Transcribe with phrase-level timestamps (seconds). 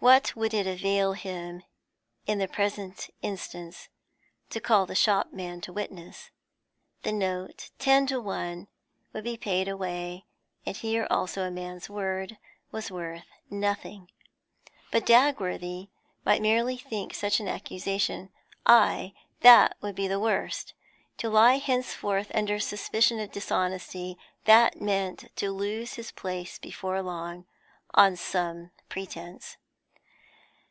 [0.00, 1.62] What would it avail him,
[2.26, 3.88] in the present instance,
[4.50, 6.30] to call the shopman to witness?
[7.04, 8.66] The note, ten to one,
[9.12, 10.26] would be paid away,
[10.66, 12.38] and here also a man's word
[12.72, 14.10] was worth nothing.
[14.90, 15.88] But Dagworthy
[16.24, 18.30] might merely think such an accusation:
[18.66, 20.74] ay, that would be the worst.
[21.18, 27.46] To lie henceforth under suspicion of dishonesty: that meant, to lose his place before long,
[27.94, 29.56] on some pretence.